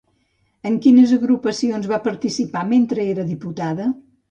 En 0.69 0.79
quines 0.85 1.13
agrupacions 1.17 1.91
va 1.93 2.01
participar 2.09 2.65
mentre 2.73 3.09
era 3.15 3.29
diputada? 3.31 3.89